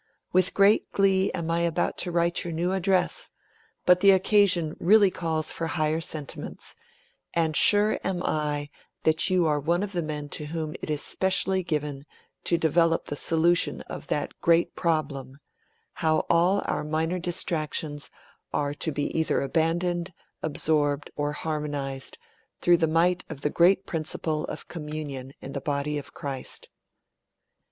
With 0.33 0.55
great 0.55 0.91
glee 0.91 1.31
am 1.33 1.51
I 1.51 1.59
about 1.61 1.95
to 1.99 2.11
write 2.11 2.43
your 2.43 2.51
new 2.51 2.71
address; 2.71 3.29
but, 3.85 3.99
the 3.99 4.09
occasion 4.09 4.75
really 4.79 5.11
calls 5.11 5.51
for 5.51 5.67
higher 5.67 6.01
sentiments; 6.01 6.73
and 7.35 7.55
sure 7.55 7.99
am 8.03 8.23
I 8.23 8.71
that 9.03 9.29
you 9.29 9.45
are 9.45 9.59
one 9.59 9.83
of 9.83 9.91
the 9.91 10.01
men 10.01 10.27
to 10.29 10.47
whom 10.47 10.73
it 10.81 10.89
is 10.89 11.03
specially 11.03 11.61
given 11.61 12.07
to 12.45 12.57
develop 12.57 13.05
the 13.05 13.15
solution 13.15 13.81
of 13.81 14.07
that 14.07 14.33
great 14.41 14.75
problem 14.75 15.37
how 15.93 16.25
all 16.31 16.63
our 16.65 16.83
minor 16.83 17.19
distractions 17.19 18.09
are 18.51 18.73
to 18.73 18.91
be 18.91 19.15
either 19.15 19.39
abandoned, 19.41 20.13
absorbed, 20.41 21.11
or 21.15 21.33
harmonised 21.33 22.17
through 22.59 22.77
the 22.77 22.87
might 22.87 23.23
of 23.29 23.41
the 23.41 23.51
great 23.51 23.85
principle 23.85 24.45
of 24.45 24.67
communion 24.67 25.33
in 25.41 25.53
the 25.53 25.61
body 25.61 25.99
of 25.99 26.11
Christ.' 26.11 26.69